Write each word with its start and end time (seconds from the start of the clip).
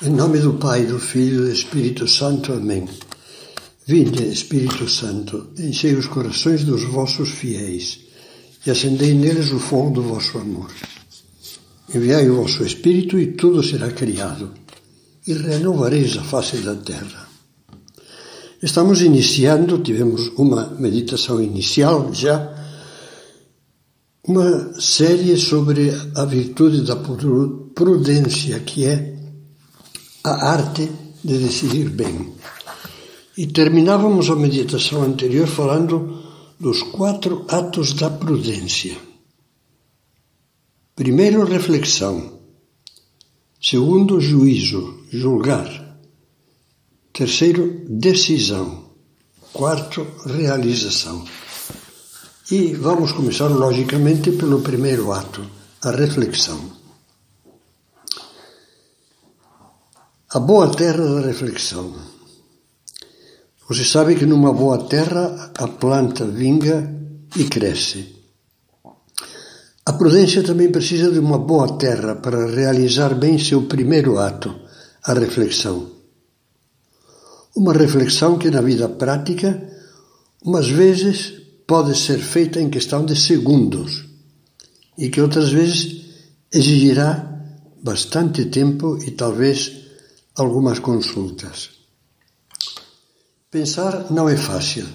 Em 0.00 0.10
nome 0.10 0.38
do 0.38 0.54
Pai, 0.54 0.86
do 0.86 1.00
Filho 1.00 1.42
e 1.42 1.46
do 1.48 1.52
Espírito 1.52 2.06
Santo. 2.06 2.52
Amém. 2.52 2.88
Vinde, 3.84 4.22
Espírito 4.28 4.88
Santo, 4.88 5.48
enchei 5.58 5.92
os 5.94 6.06
corações 6.06 6.62
dos 6.62 6.84
vossos 6.84 7.30
fiéis 7.30 7.98
e 8.64 8.70
acendei 8.70 9.12
neles 9.12 9.50
o 9.50 9.58
fogo 9.58 9.90
do 9.90 10.02
vosso 10.02 10.38
amor. 10.38 10.70
Enviai 11.92 12.30
o 12.30 12.36
vosso 12.36 12.62
Espírito 12.62 13.18
e 13.18 13.32
tudo 13.32 13.60
será 13.60 13.90
criado, 13.90 14.52
e 15.26 15.32
renovareis 15.32 16.16
a 16.16 16.22
face 16.22 16.58
da 16.58 16.76
terra. 16.76 17.28
Estamos 18.62 19.02
iniciando, 19.02 19.78
tivemos 19.78 20.28
uma 20.36 20.76
meditação 20.78 21.42
inicial 21.42 22.14
já, 22.14 22.54
uma 24.22 24.80
série 24.80 25.36
sobre 25.36 25.90
a 26.14 26.24
virtude 26.24 26.82
da 26.82 26.94
prudência, 26.94 28.60
que 28.60 28.84
é 28.84 29.17
a 30.28 30.52
arte 30.52 30.90
de 31.24 31.38
decidir 31.38 31.88
bem. 31.88 32.32
E 33.36 33.46
terminávamos 33.46 34.30
a 34.30 34.36
meditação 34.36 35.02
anterior 35.02 35.46
falando 35.46 36.22
dos 36.58 36.82
quatro 36.82 37.44
atos 37.48 37.92
da 37.92 38.10
prudência. 38.10 38.96
Primeiro, 40.94 41.44
reflexão. 41.44 42.40
Segundo, 43.60 44.20
juízo, 44.20 45.04
julgar. 45.10 45.68
Terceiro, 47.12 47.84
decisão. 47.88 48.90
Quarto, 49.52 50.06
realização. 50.26 51.24
E 52.50 52.74
vamos 52.74 53.12
começar, 53.12 53.48
logicamente, 53.48 54.32
pelo 54.32 54.60
primeiro 54.60 55.12
ato, 55.12 55.44
a 55.82 55.90
reflexão. 55.90 56.77
A 60.30 60.38
boa 60.40 60.68
terra 60.68 61.02
da 61.06 61.26
reflexão. 61.26 61.90
Você 63.66 63.82
sabe 63.82 64.14
que 64.14 64.26
numa 64.26 64.52
boa 64.52 64.86
terra 64.86 65.50
a 65.56 65.66
planta 65.66 66.26
vinga 66.26 66.86
e 67.34 67.44
cresce. 67.44 68.14
A 69.86 69.92
prudência 69.94 70.42
também 70.42 70.70
precisa 70.70 71.10
de 71.10 71.18
uma 71.18 71.38
boa 71.38 71.78
terra 71.78 72.14
para 72.16 72.44
realizar 72.44 73.14
bem 73.14 73.38
seu 73.38 73.62
primeiro 73.62 74.18
ato, 74.18 74.54
a 75.02 75.14
reflexão. 75.14 75.92
Uma 77.56 77.72
reflexão 77.72 78.36
que 78.36 78.50
na 78.50 78.60
vida 78.60 78.86
prática, 78.86 79.66
umas 80.44 80.68
vezes 80.68 81.40
pode 81.66 81.96
ser 81.96 82.18
feita 82.18 82.60
em 82.60 82.68
questão 82.68 83.02
de 83.02 83.16
segundos 83.16 84.04
e 84.98 85.08
que 85.08 85.22
outras 85.22 85.48
vezes 85.48 86.02
exigirá 86.52 87.42
bastante 87.82 88.44
tempo 88.44 88.98
e 89.02 89.12
talvez 89.12 89.87
algumas 90.38 90.78
consultas. 90.78 91.70
Pensar 93.50 94.10
não 94.10 94.28
é 94.28 94.36
fácil. 94.36 94.86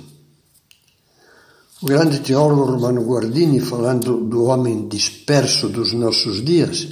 O 1.81 1.85
grande 1.85 2.19
teólogo 2.22 2.63
Romano 2.63 3.02
Guardini, 3.02 3.59
falando 3.59 4.17
do 4.17 4.45
homem 4.45 4.88
disperso 4.88 5.67
dos 5.67 5.91
nossos 5.91 6.44
dias, 6.44 6.88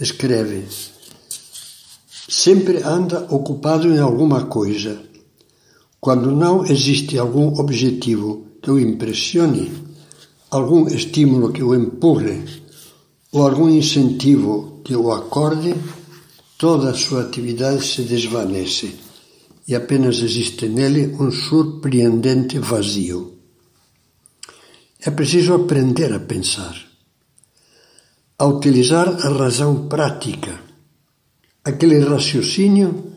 escreve: 0.00 0.66
sempre 2.28 2.82
anda 2.82 3.26
ocupado 3.30 3.88
em 3.88 3.98
alguma 3.98 4.46
coisa. 4.46 5.00
Quando 6.00 6.32
não 6.32 6.66
existe 6.66 7.16
algum 7.16 7.58
objetivo 7.60 8.46
que 8.60 8.70
o 8.70 8.80
impressione, 8.80 9.72
algum 10.50 10.88
estímulo 10.88 11.52
que 11.52 11.62
o 11.62 11.74
empurre 11.74 12.44
ou 13.30 13.42
algum 13.42 13.68
incentivo 13.68 14.80
que 14.84 14.96
o 14.96 15.12
acorde, 15.12 15.74
toda 16.64 16.92
a 16.92 16.94
sua 16.94 17.20
atividade 17.20 17.84
se 17.84 18.04
desvanece 18.04 18.94
e 19.68 19.74
apenas 19.74 20.22
existe 20.22 20.66
nele 20.66 21.14
um 21.20 21.30
surpreendente 21.30 22.58
vazio. 22.58 23.34
É 24.98 25.10
preciso 25.10 25.52
aprender 25.52 26.10
a 26.14 26.20
pensar, 26.20 26.74
a 28.38 28.46
utilizar 28.46 29.06
a 29.06 29.28
razão 29.28 29.88
prática, 29.88 30.58
aquele 31.62 31.98
raciocínio, 31.98 33.12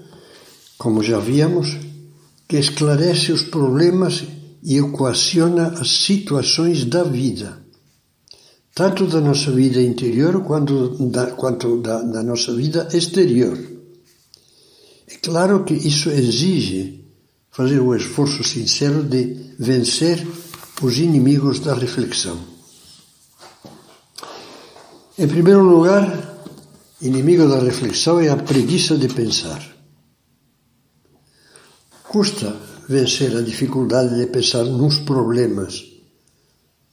como 0.77 1.01
já 1.01 1.17
víamos, 1.17 1.77
que 2.49 2.57
esclarece 2.57 3.31
os 3.31 3.43
problemas 3.43 4.25
e 4.61 4.77
equaciona 4.77 5.69
as 5.79 5.89
situações 5.89 6.83
da 6.83 7.01
vida 7.05 7.65
tanto 8.77 9.07
da 9.07 9.19
nossa 9.19 9.49
vida 9.49 9.81
interior 9.81 10.43
quanto 10.43 10.89
da, 11.09 11.31
quanto 11.31 11.81
da, 11.81 11.99
da 11.99 12.21
nossa 12.21 12.53
vida 12.53 12.87
exterior. 12.93 13.57
É 15.07 15.15
claro 15.15 15.63
que 15.63 15.73
isso 15.73 16.11
exige 16.11 17.03
fazer 17.49 17.79
o 17.79 17.95
esforço 17.95 18.43
sincero 18.43 19.01
de 19.01 19.55
vencer 19.57 20.23
os 20.83 20.99
inimigos 20.99 21.59
da 21.59 21.73
reflexão. 21.73 22.37
Em 25.17 25.27
primeiro 25.27 25.63
lugar, 25.63 26.05
inimigo 27.01 27.49
da 27.49 27.59
reflexão 27.59 28.19
é 28.19 28.29
a 28.29 28.37
preguiça 28.37 28.95
de 28.95 29.07
pensar. 29.07 29.75
Custa 32.03 32.55
vencer 32.87 33.35
a 33.35 33.41
dificuldade 33.41 34.15
de 34.19 34.27
pensar 34.27 34.65
nos 34.65 34.99
problemas, 34.99 35.83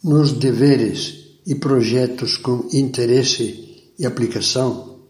nos 0.02 0.32
deveres 0.32 1.23
e 1.46 1.54
projetos 1.54 2.36
com 2.36 2.68
interesse 2.72 3.92
e 3.98 4.06
aplicação, 4.06 5.00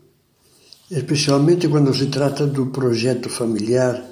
especialmente 0.91 1.69
quando 1.69 1.95
se 1.95 2.06
trata 2.06 2.47
do 2.47 2.67
projeto 2.67 3.28
familiar, 3.28 4.03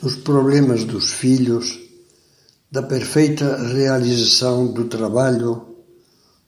dos 0.00 0.16
problemas 0.16 0.84
dos 0.84 1.12
filhos, 1.12 1.78
da 2.70 2.82
perfeita 2.82 3.56
realização 3.68 4.72
do 4.72 4.84
trabalho 4.86 5.76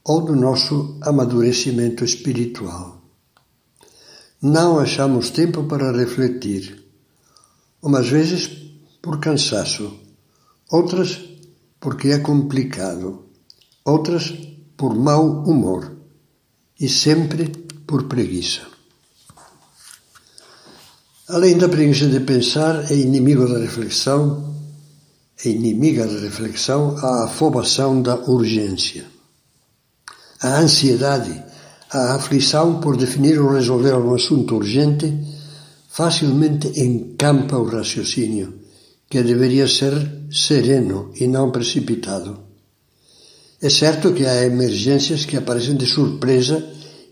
ou 0.02 0.22
do 0.22 0.34
nosso 0.34 0.98
amadurecimento 1.02 2.04
espiritual. 2.04 3.02
Não 4.42 4.78
achamos 4.78 5.30
tempo 5.30 5.64
para 5.64 5.92
refletir, 5.92 6.84
umas 7.82 8.08
vezes 8.08 8.48
por 9.00 9.20
cansaço, 9.20 9.92
outras 10.70 11.20
porque 11.78 12.08
é 12.08 12.18
complicado, 12.18 13.26
outras 13.84 14.32
por 14.76 14.94
mau 14.94 15.44
humor 15.44 15.92
e 16.80 16.88
sempre 16.88 17.48
por 17.86 18.04
preguiça. 18.04 18.62
Além 21.28 21.56
da 21.56 21.68
preguiça 21.68 22.06
de 22.06 22.20
pensar, 22.20 22.90
é 22.92 22.94
inimigo 22.94 23.48
da 23.48 23.58
reflexão, 23.58 24.54
é 25.42 25.48
inimiga 25.48 26.06
da 26.06 26.20
reflexão 26.20 26.96
a 26.98 27.24
afobação 27.24 28.02
da 28.02 28.14
urgência. 28.14 29.06
A 30.42 30.58
ansiedade, 30.58 31.42
a 31.90 32.14
aflição 32.14 32.80
por 32.80 32.96
definir 32.96 33.40
ou 33.40 33.52
resolver 33.52 33.92
algum 33.92 34.14
assunto 34.14 34.56
urgente 34.56 35.14
facilmente 35.88 36.78
encampa 36.78 37.56
o 37.56 37.64
raciocínio, 37.64 38.60
que 39.08 39.22
deveria 39.22 39.66
ser 39.66 40.26
sereno 40.30 41.10
e 41.14 41.26
não 41.26 41.50
precipitado. 41.50 42.43
É 43.64 43.70
certo 43.70 44.12
que 44.12 44.26
há 44.26 44.44
emergências 44.44 45.24
que 45.24 45.38
aparecem 45.38 45.74
de 45.74 45.86
surpresa 45.86 46.62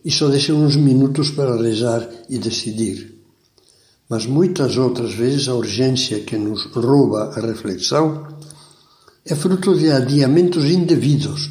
e 0.05 0.11
só 0.11 0.29
deixam 0.29 0.63
uns 0.63 0.77
minutos 0.77 1.31
para 1.31 1.57
rezar 1.57 2.07
e 2.29 2.37
decidir. 2.37 2.99
Mas 4.07 4.27
muitas 4.27 4.77
outras 4.77 5.15
vezes 5.15 5.49
a 5.49 5.55
urgência 5.55 6.21
que 6.21 6.37
nos 6.37 6.67
rouba 6.67 7.33
a 7.35 7.41
reflexão 7.41 8.29
é 9.25 9.35
fruto 9.35 9.75
de 9.75 9.91
adiamentos 9.91 10.67
indevidos 10.67 11.49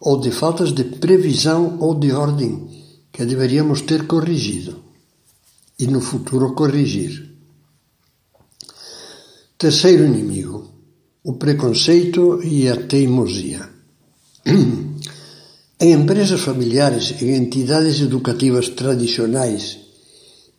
ou 0.00 0.20
de 0.20 0.30
faltas 0.30 0.70
de 0.70 0.84
previsão 0.84 1.76
ou 1.80 1.96
de 1.96 2.12
ordem 2.12 2.84
que 3.10 3.26
deveríamos 3.26 3.80
ter 3.80 4.06
corrigido 4.06 4.76
e 5.80 5.88
no 5.88 6.00
futuro 6.00 6.54
corrigir. 6.54 7.28
Terceiro 9.58 10.04
inimigo, 10.04 10.70
o 11.24 11.32
preconceito 11.32 12.40
e 12.44 12.68
a 12.68 12.76
teimosia. 12.76 13.77
Em 15.80 15.92
empresas 15.92 16.40
familiares, 16.40 17.22
em 17.22 17.36
entidades 17.36 18.00
educativas 18.00 18.68
tradicionais 18.68 19.78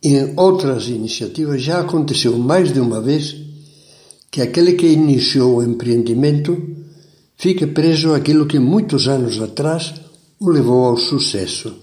e 0.01 0.15
em 0.15 0.33
outras 0.37 0.87
iniciativas 0.87 1.61
já 1.61 1.81
aconteceu 1.81 2.37
mais 2.37 2.71
de 2.71 2.79
uma 2.79 3.01
vez 3.01 3.35
que 4.31 4.41
aquele 4.41 4.73
que 4.73 4.87
iniciou 4.87 5.57
o 5.57 5.63
empreendimento 5.63 6.57
fique 7.35 7.67
preso 7.67 8.13
àquilo 8.13 8.45
que 8.45 8.59
muitos 8.59 9.09
anos 9.09 9.41
atrás 9.41 9.93
o 10.39 10.49
levou 10.49 10.85
ao 10.85 10.95
sucesso. 10.95 11.75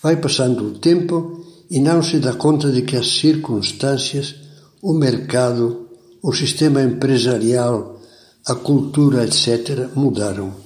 Vai 0.00 0.16
passando 0.16 0.68
o 0.68 0.78
tempo 0.78 1.44
e 1.68 1.80
não 1.80 2.00
se 2.00 2.20
dá 2.20 2.34
conta 2.34 2.70
de 2.70 2.82
que 2.82 2.96
as 2.96 3.08
circunstâncias, 3.08 4.36
o 4.80 4.92
mercado, 4.92 5.88
o 6.22 6.32
sistema 6.32 6.80
empresarial, 6.80 8.00
a 8.46 8.54
cultura, 8.54 9.24
etc., 9.24 9.88
mudaram. 9.96 10.63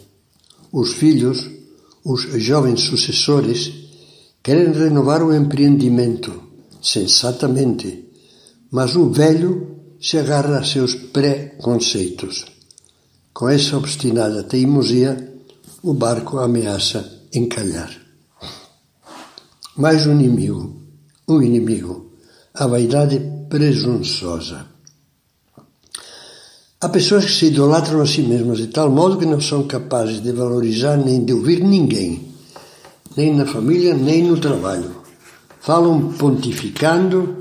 Os 0.72 0.92
filhos, 0.92 1.48
os 2.04 2.22
jovens 2.42 2.80
sucessores, 2.80 3.72
querem 4.42 4.72
renovar 4.72 5.22
o 5.22 5.34
empreendimento, 5.34 6.42
sensatamente, 6.82 8.08
mas 8.70 8.96
o 8.96 9.10
velho 9.10 9.76
se 10.00 10.18
agarra 10.18 10.58
a 10.58 10.64
seus 10.64 10.94
preconceitos. 10.94 12.46
Com 13.32 13.48
essa 13.48 13.76
obstinada 13.76 14.42
teimosia, 14.42 15.42
o 15.82 15.94
barco 15.94 16.38
ameaça 16.38 17.26
encalhar. 17.32 17.90
Mais 19.76 20.06
um 20.06 20.12
inimigo, 20.12 20.82
um 21.28 21.40
inimigo, 21.42 22.12
a 22.54 22.66
vaidade 22.66 23.20
presunçosa. 23.48 24.77
Há 26.80 26.88
pessoas 26.88 27.24
que 27.24 27.32
se 27.32 27.46
idolatram 27.46 28.00
a 28.00 28.06
si 28.06 28.22
mesmas 28.22 28.58
de 28.58 28.68
tal 28.68 28.88
modo 28.88 29.18
que 29.18 29.26
não 29.26 29.40
são 29.40 29.66
capazes 29.66 30.22
de 30.22 30.30
valorizar 30.30 30.96
nem 30.96 31.24
de 31.24 31.32
ouvir 31.32 31.58
ninguém, 31.58 32.28
nem 33.16 33.34
na 33.34 33.44
família, 33.44 33.94
nem 33.94 34.22
no 34.22 34.38
trabalho. 34.38 34.88
Falam 35.60 36.12
pontificando, 36.12 37.38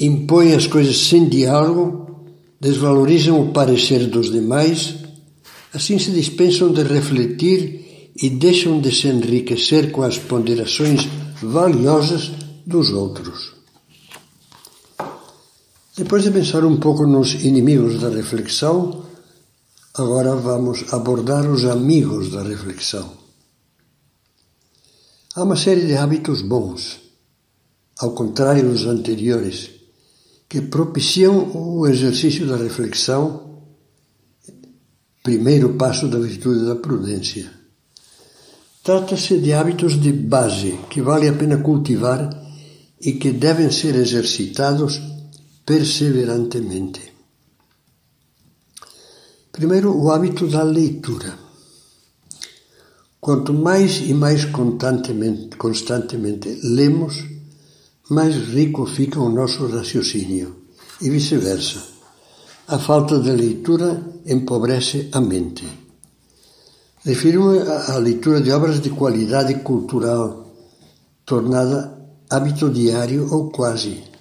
impõem 0.00 0.54
as 0.54 0.66
coisas 0.66 0.96
sem 0.96 1.28
diálogo, 1.28 2.24
desvalorizam 2.58 3.38
o 3.38 3.52
parecer 3.52 4.06
dos 4.06 4.32
demais, 4.32 4.94
assim 5.74 5.98
se 5.98 6.10
dispensam 6.10 6.72
de 6.72 6.84
refletir 6.84 8.12
e 8.16 8.30
deixam 8.30 8.80
de 8.80 8.94
se 8.94 9.08
enriquecer 9.08 9.92
com 9.92 10.02
as 10.02 10.16
ponderações 10.16 11.06
valiosas 11.42 12.30
dos 12.66 12.90
outros. 12.94 13.52
Depois 15.96 16.24
de 16.24 16.32
pensar 16.32 16.64
um 16.64 16.76
pouco 16.76 17.06
nos 17.06 17.34
inimigos 17.34 18.00
da 18.00 18.08
reflexão, 18.08 19.04
agora 19.94 20.34
vamos 20.34 20.92
abordar 20.92 21.48
os 21.48 21.64
amigos 21.64 22.32
da 22.32 22.42
reflexão. 22.42 23.12
Há 25.36 25.44
uma 25.44 25.54
série 25.54 25.86
de 25.86 25.94
hábitos 25.94 26.42
bons, 26.42 26.98
ao 28.00 28.10
contrário 28.10 28.68
dos 28.68 28.86
anteriores, 28.86 29.70
que 30.48 30.62
propiciam 30.62 31.52
o 31.54 31.86
exercício 31.86 32.44
da 32.44 32.56
reflexão, 32.56 33.62
primeiro 35.22 35.74
passo 35.74 36.08
da 36.08 36.18
virtude 36.18 36.66
da 36.66 36.74
prudência. 36.74 37.48
Trata-se 38.82 39.38
de 39.38 39.52
hábitos 39.52 40.00
de 40.00 40.12
base 40.12 40.76
que 40.90 41.00
vale 41.00 41.28
a 41.28 41.32
pena 41.32 41.58
cultivar 41.58 42.30
e 43.00 43.12
que 43.12 43.30
devem 43.30 43.70
ser 43.70 43.94
exercitados 43.94 45.13
perseverantemente. 45.64 47.14
Primeiro, 49.50 49.96
o 49.96 50.10
hábito 50.10 50.46
da 50.46 50.62
leitura. 50.62 51.38
Quanto 53.20 53.54
mais 53.54 54.02
e 54.04 54.12
mais 54.12 54.44
constantemente, 54.44 55.56
constantemente 55.56 56.48
lemos, 56.62 57.24
mais 58.10 58.34
rico 58.34 58.84
fica 58.84 59.18
o 59.18 59.30
nosso 59.30 59.66
raciocínio 59.66 60.64
e 61.00 61.08
vice-versa. 61.08 61.82
A 62.68 62.78
falta 62.78 63.18
de 63.20 63.30
leitura 63.30 64.20
empobrece 64.26 65.08
a 65.12 65.20
mente. 65.20 65.66
Refiro-me 67.04 67.60
à 67.60 67.96
leitura 67.96 68.42
de 68.42 68.50
obras 68.50 68.80
de 68.80 68.90
qualidade 68.90 69.54
cultural, 69.60 70.52
tornada 71.24 71.96
hábito 72.28 72.68
diário 72.70 73.32
ou 73.32 73.50
quase 73.50 74.13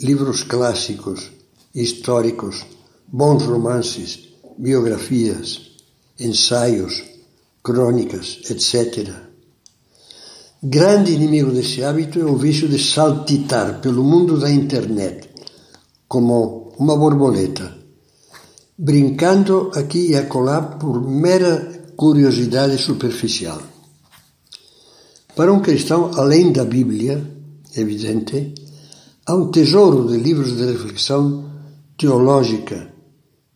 livros 0.00 0.44
clássicos, 0.44 1.30
históricos, 1.74 2.64
bons 3.06 3.42
romances, 3.44 4.28
biografias, 4.56 5.72
ensaios, 6.18 7.02
crônicas, 7.62 8.40
etc. 8.48 9.10
Grande 10.62 11.12
inimigo 11.12 11.50
desse 11.50 11.82
hábito 11.82 12.20
é 12.20 12.24
o 12.24 12.36
vício 12.36 12.68
de 12.68 12.78
saltitar 12.78 13.80
pelo 13.80 14.04
mundo 14.04 14.38
da 14.38 14.50
internet, 14.50 15.28
como 16.06 16.72
uma 16.78 16.96
borboleta, 16.96 17.76
brincando 18.76 19.70
aqui 19.74 20.10
e 20.10 20.16
acolá 20.16 20.62
por 20.62 21.00
mera 21.00 21.92
curiosidade 21.96 22.78
superficial. 22.78 23.60
Para 25.34 25.52
um 25.52 25.60
cristão, 25.60 26.12
além 26.14 26.52
da 26.52 26.64
Bíblia, 26.64 27.24
evidente, 27.76 28.54
Há 29.28 29.34
um 29.34 29.50
tesouro 29.50 30.08
de 30.08 30.16
livros 30.16 30.56
de 30.56 30.64
reflexão 30.64 31.52
teológica, 31.98 32.90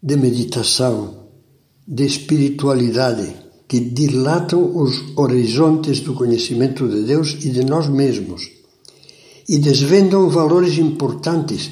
de 0.02 0.16
meditação, 0.18 1.28
de 1.88 2.04
espiritualidade, 2.04 3.34
que 3.66 3.80
dilatam 3.80 4.76
os 4.76 5.16
horizontes 5.16 6.00
do 6.00 6.12
conhecimento 6.12 6.86
de 6.86 7.04
Deus 7.04 7.38
e 7.40 7.48
de 7.48 7.64
nós 7.64 7.88
mesmos 7.88 8.50
e 9.48 9.56
desvendam 9.56 10.28
valores 10.28 10.76
importantes 10.76 11.70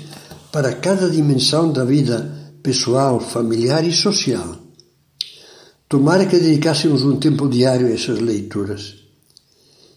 para 0.50 0.76
cada 0.76 1.10
dimensão 1.10 1.70
da 1.70 1.84
vida 1.84 2.54
pessoal, 2.62 3.20
familiar 3.20 3.86
e 3.86 3.92
social. 3.92 4.56
Tomara 5.86 6.24
que 6.24 6.38
dedicássemos 6.38 7.02
um 7.02 7.16
tempo 7.16 7.50
diário 7.50 7.86
a 7.86 7.90
essas 7.90 8.18
leituras. 8.18 8.94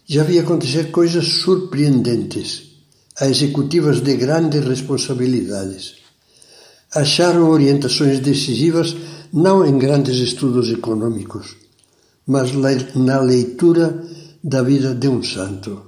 Já 0.04 0.24
vi 0.24 0.38
acontecer 0.38 0.90
coisas 0.90 1.24
surpreendentes 1.26 2.73
a 3.20 3.28
executivas 3.28 4.00
de 4.00 4.16
grandes 4.16 4.64
responsabilidades. 4.64 5.96
Acharam 6.94 7.50
orientações 7.50 8.20
decisivas 8.20 8.96
não 9.32 9.66
em 9.66 9.78
grandes 9.78 10.16
estudos 10.18 10.70
econômicos, 10.70 11.56
mas 12.26 12.52
na 12.94 13.20
leitura 13.20 14.04
da 14.42 14.62
vida 14.62 14.94
de 14.94 15.08
um 15.08 15.22
santo. 15.22 15.82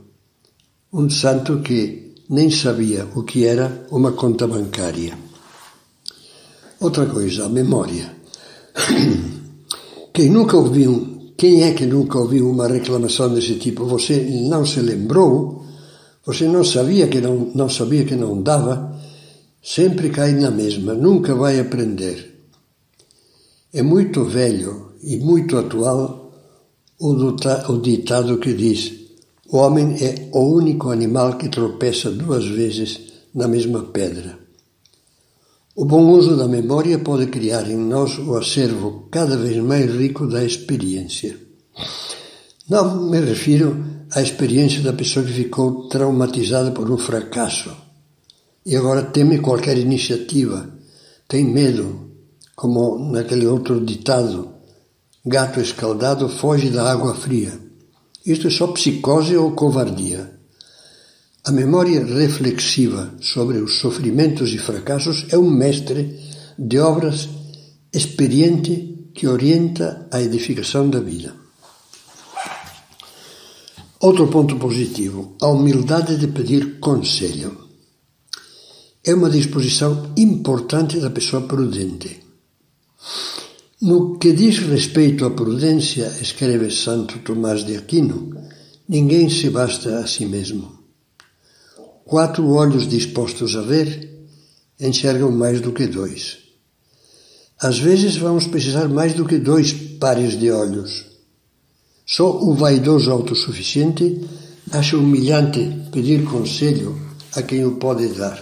Um 0.93 1.09
santo 1.11 1.61
que 1.61 2.15
nem 2.29 2.51
sabia 2.51 3.07
o 3.15 3.23
que 3.23 3.45
era 3.45 3.87
uma 3.91 4.13
conta 4.13 4.47
bancária. 4.47 5.17
Outra 6.81 7.07
coisa, 7.07 7.47
a 7.47 7.49
memória. 7.49 8.17
Quem 10.13 10.31
nunca 10.31 10.57
ouviu, 10.57 11.33
quem 11.37 11.63
é 11.63 11.73
que 11.73 11.85
nunca 11.85 12.19
ouviu 12.19 12.49
uma 12.51 12.67
reclamação 12.67 13.35
desse 13.35 13.57
tipo? 13.57 13.85
Você 13.85 14.19
não 14.49 14.65
se 14.65 14.81
lembrou? 14.81 15.67
Você 16.27 16.49
não 16.49 16.65
sabia 16.65 17.07
que 17.07 17.21
não, 17.21 17.53
não 17.55 17.69
sabia 17.69 18.05
que 18.05 18.17
não 18.17 18.43
dava, 18.43 19.01
sempre 19.63 20.11
cai 20.11 20.33
na 20.33 20.51
mesma, 20.51 20.93
nunca 20.93 21.35
vai 21.35 21.61
aprender. 21.61 22.49
É 23.73 23.81
muito 23.81 24.25
velho 24.25 24.93
e 25.03 25.19
muito 25.19 25.57
atual 25.57 26.33
o, 26.99 27.13
o 27.13 27.81
ditado 27.81 28.39
que 28.39 28.55
diz: 28.55 28.93
o 29.49 29.59
homem 29.59 29.97
é 30.03 30.29
o 30.33 30.41
único 30.41 30.91
animal 30.91 31.39
que 31.39 31.49
tropeça 31.49 32.11
duas 32.11 32.45
vezes 32.45 32.99
na 33.33 33.47
mesma 33.47 33.85
pedra. 33.85 34.37
O 35.77 35.85
bom 35.85 36.11
uso 36.11 36.37
da 36.37 36.49
memória 36.49 36.99
pode 36.99 37.27
criar 37.27 37.71
em 37.71 37.77
nós 37.77 38.19
o 38.19 38.35
acervo 38.35 39.07
cada 39.11 39.37
vez 39.37 39.59
mais 39.59 39.95
rico 39.95 40.27
da 40.27 40.43
experiência. 40.43 41.39
Não 42.69 43.09
me 43.09 43.21
refiro 43.21 43.85
à 44.11 44.21
experiência 44.21 44.83
da 44.83 44.93
pessoa 44.93 45.25
que 45.25 45.33
ficou 45.33 45.89
traumatizada 45.89 46.73
por 46.73 46.91
um 46.91 46.99
fracasso 46.99 47.71
e 48.67 48.75
agora 48.75 49.05
teme 49.05 49.39
qualquer 49.39 49.79
iniciativa, 49.79 50.69
tem 51.29 51.45
medo, 51.45 52.11
como 52.57 52.99
naquele 53.13 53.47
outro 53.47 53.81
ditado: 53.81 54.51
gato 55.25 55.61
escaldado 55.61 56.29
foge 56.29 56.71
da 56.71 56.91
água 56.91 57.15
fria. 57.15 57.53
Isto 58.27 58.49
é 58.49 58.51
só 58.51 58.67
psicose 58.67 59.37
ou 59.37 59.53
covardia. 59.53 60.33
A 61.45 61.53
memória 61.53 62.05
reflexiva 62.05 63.15
sobre 63.21 63.59
os 63.59 63.79
sofrimentos 63.79 64.53
e 64.53 64.59
fracassos 64.59 65.27
é 65.31 65.39
um 65.39 65.49
mestre 65.49 66.19
de 66.59 66.81
obras 66.81 67.29
experiente 67.95 69.11
que 69.15 69.29
orienta 69.29 70.09
a 70.11 70.21
edificação 70.21 70.91
da 70.91 70.99
vida. 70.99 71.46
Outro 73.99 74.29
ponto 74.29 74.57
positivo, 74.57 75.37
a 75.41 75.49
humildade 75.49 76.19
de 76.19 76.29
pedir 76.29 76.79
conselho. 76.81 77.57
É 79.03 79.15
uma 79.15 79.31
disposição 79.31 80.13
importante 80.19 81.01
da 81.01 81.09
pessoa 81.09 81.43
prudente. 81.43 82.21
No 83.81 84.19
que 84.19 84.35
diz 84.35 84.59
respeito 84.59 85.25
à 85.25 85.31
prudência, 85.31 86.13
escreve 86.21 86.71
Santo 86.71 87.21
Tomás 87.21 87.65
de 87.65 87.75
Aquino, 87.75 88.37
ninguém 88.87 89.31
se 89.31 89.49
basta 89.49 90.01
a 90.01 90.07
si 90.07 90.27
mesmo. 90.27 90.79
Quatro 92.05 92.47
olhos 92.51 92.87
dispostos 92.87 93.57
a 93.57 93.63
ver 93.63 94.29
enxergam 94.79 95.33
mais 95.33 95.63
do 95.63 95.73
que 95.73 95.87
dois. 95.87 96.37
Às 97.59 97.79
vezes 97.79 98.19
vamos 98.19 98.47
precisar 98.47 98.89
mais 98.89 99.15
do 99.15 99.25
que 99.25 99.39
dois 99.39 99.73
pares 99.73 100.39
de 100.39 100.51
olhos 100.51 101.16
só 102.07 102.31
o 102.31 102.55
vaidoso 102.55 103.11
autossuficiente 103.11 104.21
acha 104.71 104.97
humilhante 104.97 105.89
pedir 105.91 106.25
conselho 106.25 106.97
a 107.35 107.43
quem 107.43 107.65
o 107.65 107.73
pode 107.73 108.07
dar. 108.09 108.41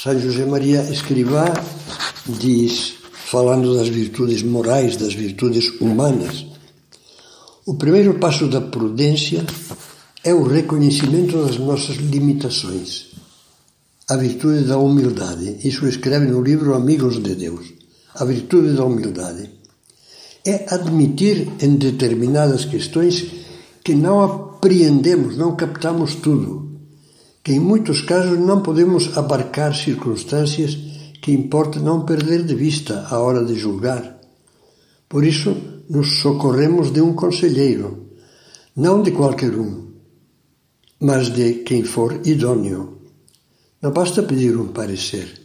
São 0.00 0.18
José 0.20 0.46
Maria 0.46 0.82
Escrivá 0.82 1.52
diz, 2.28 2.94
falando 3.10 3.76
das 3.76 3.88
virtudes 3.88 4.44
morais, 4.44 4.96
das 4.96 5.12
virtudes 5.12 5.80
humanas, 5.80 6.46
o 7.66 7.74
primeiro 7.74 8.14
passo 8.20 8.46
da 8.46 8.60
prudência 8.60 9.44
é 10.22 10.32
o 10.32 10.44
reconhecimento 10.44 11.44
das 11.44 11.58
nossas 11.58 11.96
limitações, 11.96 13.06
a 14.08 14.16
virtude 14.16 14.62
da 14.64 14.78
humildade. 14.78 15.58
Isso 15.64 15.84
escreve 15.88 16.26
no 16.26 16.40
livro 16.40 16.76
Amigos 16.76 17.20
de 17.20 17.34
Deus. 17.34 17.74
A 18.14 18.24
virtude 18.24 18.72
da 18.74 18.84
humildade 18.84 19.55
é 20.46 20.66
admitir 20.72 21.48
em 21.60 21.76
determinadas 21.76 22.64
questões 22.64 23.26
que 23.82 23.94
não 23.94 24.22
apreendemos, 24.22 25.36
não 25.36 25.56
captamos 25.56 26.14
tudo, 26.14 26.80
que 27.42 27.52
em 27.52 27.60
muitos 27.60 28.00
casos 28.00 28.38
não 28.38 28.62
podemos 28.62 29.16
abarcar 29.16 29.74
circunstâncias 29.74 30.76
que 31.20 31.32
importa 31.32 31.80
não 31.80 32.04
perder 32.04 32.44
de 32.44 32.54
vista 32.54 33.06
a 33.10 33.18
hora 33.18 33.44
de 33.44 33.54
julgar. 33.54 34.20
Por 35.08 35.24
isso, 35.24 35.56
nos 35.88 36.20
socorremos 36.20 36.92
de 36.92 37.00
um 37.00 37.14
conselheiro, 37.14 38.06
não 38.74 39.02
de 39.02 39.10
qualquer 39.12 39.54
um, 39.54 39.86
mas 41.00 41.30
de 41.32 41.54
quem 41.64 41.84
for 41.84 42.20
idôneo. 42.24 42.98
Não 43.80 43.92
basta 43.92 44.22
pedir 44.22 44.56
um 44.56 44.68
parecer. 44.68 45.40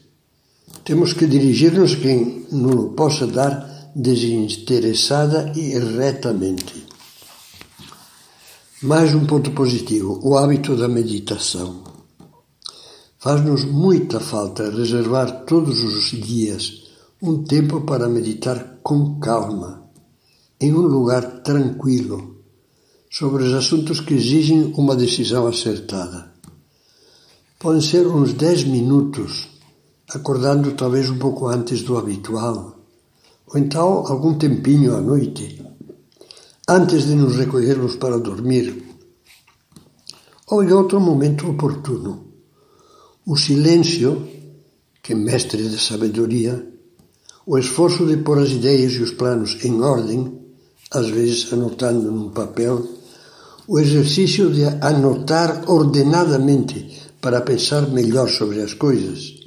Temos 0.84 1.14
que 1.14 1.28
dirigir-nos 1.28 1.96
quem 1.96 2.46
nos 2.52 2.96
possa 2.96 3.28
dar 3.28 3.71
desinteressada 3.96 5.52
e 5.56 5.78
retamente. 5.78 6.86
Mais 8.82 9.14
um 9.14 9.26
ponto 9.26 9.52
positivo: 9.52 10.20
o 10.24 10.38
hábito 10.38 10.76
da 10.76 10.88
meditação. 10.88 11.84
Faz-nos 13.20 13.66
muita 13.66 14.20
falta 14.20 14.72
reservar 14.72 15.46
todos 15.46 15.84
os 15.84 16.06
dias 16.06 16.84
um 17.22 17.44
tempo 17.44 17.82
para 17.82 18.10
meditar 18.10 18.80
com 18.82 19.20
calma, 19.20 19.84
em 20.60 20.74
um 20.74 20.82
lugar 20.82 21.44
tranquilo, 21.44 22.38
sobre 23.12 23.44
os 23.44 23.54
assuntos 23.54 24.00
que 24.00 24.16
exigem 24.16 24.74
uma 24.76 24.96
decisão 24.96 25.46
acertada. 25.46 26.32
Podem 27.60 27.82
ser 27.82 28.08
uns 28.08 28.34
10 28.34 28.64
minutos, 28.64 29.50
acordando 30.10 30.72
talvez 30.72 31.08
um 31.08 31.20
pouco 31.20 31.48
antes 31.48 31.84
do 31.84 32.00
habitual, 32.00 32.81
ou 33.54 33.60
então 33.60 34.06
algum 34.08 34.38
tempinho 34.38 34.96
à 34.96 35.02
noite, 35.02 35.62
antes 36.68 37.06
de 37.06 37.16
nos 37.16 37.36
recolhermos 37.36 37.98
para 37.98 38.18
dormir, 38.18 38.82
ou 40.48 40.64
em 40.64 40.72
outro 40.72 41.02
momento 41.02 41.50
oportuno. 41.50 42.28
O 43.26 43.36
silêncio, 43.36 44.26
que 45.04 45.12
é 45.12 45.16
mestre 45.16 45.68
de 45.68 45.78
sabedoria, 45.78 46.66
o 47.46 47.58
esforço 47.58 48.06
de 48.06 48.18
pôr 48.18 48.40
as 48.40 48.52
ideias 48.52 48.94
e 48.94 49.02
os 49.02 49.12
planos 49.12 49.58
em 49.66 49.82
ordem, 49.82 50.40
às 50.90 51.10
vezes 51.10 51.52
anotando 51.52 52.10
num 52.10 52.30
papel, 52.30 52.88
o 53.68 53.80
exercício 53.80 54.50
de 54.52 54.64
anotar 54.82 55.70
ordenadamente 55.70 57.12
para 57.20 57.42
pensar 57.42 57.88
melhor 57.90 58.30
sobre 58.30 58.62
as 58.62 58.74
coisas, 58.74 59.42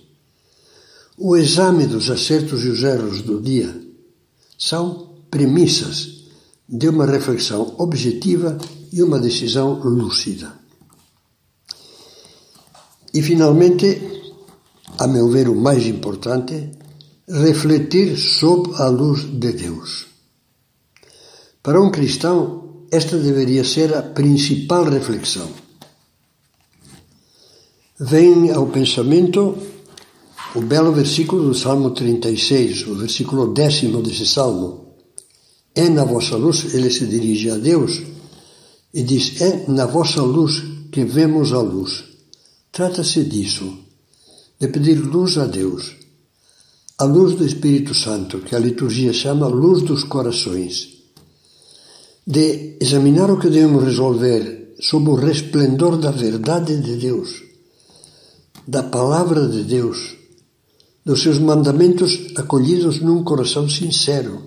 o 1.17 1.37
exame 1.37 1.87
dos 1.87 2.11
acertos 2.11 2.65
e 2.65 2.69
os 2.69 2.83
erros 2.83 3.23
do 3.23 3.41
dia 3.41 3.84
são 4.69 5.11
premissas 5.31 6.25
de 6.67 6.89
uma 6.89 7.05
reflexão 7.05 7.75
objetiva 7.77 8.57
e 8.91 9.03
uma 9.03 9.19
decisão 9.19 9.75
lúcida. 9.81 10.55
E, 13.13 13.21
finalmente, 13.21 14.01
a 14.99 15.07
meu 15.07 15.29
ver, 15.29 15.51
o 15.51 15.55
mais 15.55 15.87
importante, 15.87 16.71
refletir 17.29 18.17
sob 18.17 18.75
a 18.77 18.89
luz 18.89 19.25
de 19.25 19.53
Deus. 19.53 20.07
Para 21.63 21.83
um 21.83 21.91
cristão, 21.91 22.87
esta 22.91 23.19
deveria 23.19 23.65
ser 23.65 23.95
a 23.95 24.03
principal 24.03 24.85
reflexão. 24.85 25.51
Vem 28.01 28.51
ao 28.51 28.67
pensamento 28.69 29.74
o 30.55 30.61
belo 30.61 30.93
versículo 30.93 31.49
do 31.49 31.55
Salmo 31.55 31.91
36, 31.91 32.87
o 32.87 32.95
versículo 32.95 33.53
décimo 33.53 34.01
desse 34.03 34.27
salmo. 34.27 34.95
É 35.75 35.89
na 35.89 36.05
vossa 36.05 36.37
luz, 36.37 36.75
ele 36.75 36.91
se 36.91 37.07
dirige 37.07 37.51
a 37.51 37.57
Deus 37.57 38.01
e 38.93 39.03
diz: 39.03 39.41
É 39.41 39.65
na 39.69 39.87
vossa 39.87 40.23
luz 40.23 40.63
que 40.93 41.05
vemos 41.05 41.53
a 41.53 41.61
luz. 41.61 42.05
Trata-se 42.71 43.25
disso, 43.25 43.77
de 44.61 44.69
pedir 44.69 44.95
luz 44.95 45.37
a 45.39 45.47
Deus, 45.47 45.97
a 46.99 47.05
luz 47.05 47.35
do 47.35 47.45
Espírito 47.45 47.93
Santo, 47.95 48.39
que 48.39 48.55
a 48.55 48.59
liturgia 48.59 49.13
chama 49.13 49.49
luz 49.49 49.83
dos 49.83 50.05
corações 50.05 50.95
de 52.27 52.79
examinar 52.81 53.31
o 53.31 53.39
que 53.39 53.51
devemos 53.51 53.85
resolver 53.85 54.75
sob 54.81 55.11
o 55.11 55.15
resplendor 55.15 55.99
da 55.99 56.11
verdade 56.11 56.81
de 56.81 56.97
Deus, 56.97 57.43
da 58.67 58.83
palavra 58.83 59.47
de 59.47 59.63
Deus, 59.63 60.17
dos 61.05 61.23
seus 61.23 61.39
mandamentos 61.39 62.33
acolhidos 62.37 63.01
num 63.01 63.23
coração 63.23 63.69
sincero. 63.69 64.43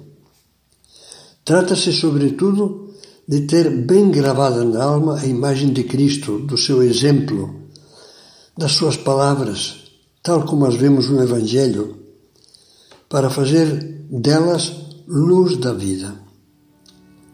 Trata-se, 1.46 1.94
sobretudo, 1.94 2.94
de 3.28 3.42
ter 3.42 3.70
bem 3.70 4.10
gravada 4.10 4.64
na 4.64 4.84
alma 4.84 5.20
a 5.20 5.26
imagem 5.26 5.72
de 5.72 5.84
Cristo, 5.84 6.40
do 6.40 6.58
seu 6.58 6.82
exemplo, 6.82 7.68
das 8.58 8.72
suas 8.72 8.98
palavras, 8.98 9.92
tal 10.24 10.46
como 10.46 10.66
as 10.66 10.76
vemos 10.76 11.10
no 11.10 11.22
Evangelho, 11.22 11.96
para 13.08 13.30
fazer 13.30 14.06
delas 14.10 14.74
luz 15.08 15.58
da 15.58 15.74
vida. 15.74 16.16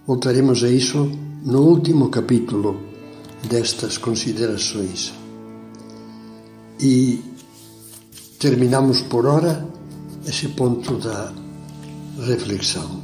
Voltaremos 0.06 0.64
a 0.64 0.70
isso 0.70 1.10
no 1.46 1.62
último 1.62 2.10
capítulo 2.10 2.80
destas 3.48 3.98
considerações. 3.98 5.14
E 6.80 7.33
terminamos 8.44 9.02
por 9.04 9.26
ora 9.26 9.66
esse 10.28 10.50
ponto 10.50 10.98
da 10.98 11.32
reflexão. 12.28 13.03